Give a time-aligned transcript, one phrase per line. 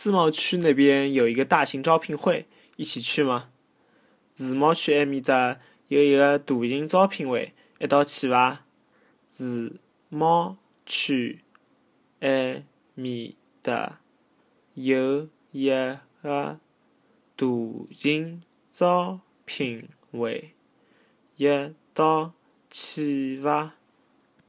[0.00, 3.50] 自贸区那边有一个大型招聘会一起去吗？
[4.32, 8.64] 自贸区埃面搭有一个大型招聘会一道去伐
[9.28, 9.78] 自
[10.08, 11.40] 贸区
[12.20, 14.00] 埃面搭
[14.72, 16.58] 有一个大
[17.90, 18.40] 型
[18.70, 20.54] 招聘会
[21.36, 21.46] 一
[21.92, 22.32] 道
[22.70, 23.74] 去伐